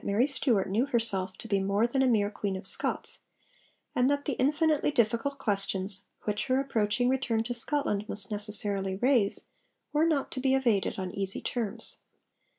Knox, 0.03 0.07
however, 0.07 0.15
had 0.15 0.21
now 0.23 0.33
fair 0.33 0.49
warning 0.49 0.55
that 0.55 0.71
Mary 0.71 0.71
Stuart 0.71 0.71
knew 0.71 0.85
herself 0.91 1.37
to 1.37 1.47
be 1.47 1.59
more 1.63 1.85
than 1.85 2.01
a 2.01 2.07
mere 2.07 2.31
Queen 2.31 2.55
of 2.57 2.65
Scots, 2.65 3.19
and 3.95 4.09
that 4.09 4.25
the 4.25 4.33
infinitely 4.39 4.89
difficult 4.89 5.37
questions, 5.37 6.05
which 6.23 6.47
her 6.47 6.59
approaching 6.59 7.07
return 7.07 7.43
to 7.43 7.53
Scotland 7.53 8.09
must 8.09 8.31
necessarily 8.31 8.95
raise, 8.95 9.49
were 9.93 10.07
not 10.07 10.31
to 10.31 10.39
be 10.39 10.55
evaded 10.55 10.97
on 10.97 11.11
easy 11.11 11.39
terms. 11.39 11.99